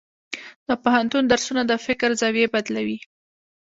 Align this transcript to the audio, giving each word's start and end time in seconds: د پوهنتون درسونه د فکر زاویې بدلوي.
د 0.67 0.69
پوهنتون 0.83 1.23
درسونه 1.27 1.61
د 1.65 1.73
فکر 1.85 2.09
زاویې 2.21 2.47
بدلوي. 2.53 2.97